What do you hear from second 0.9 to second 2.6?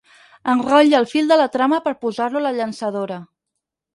el fil de la trama per posar-lo a la